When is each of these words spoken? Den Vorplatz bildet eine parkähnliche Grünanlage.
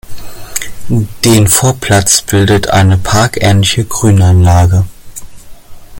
Den 1.23 1.47
Vorplatz 1.47 2.23
bildet 2.23 2.69
eine 2.71 2.97
parkähnliche 2.97 3.85
Grünanlage. 3.85 4.83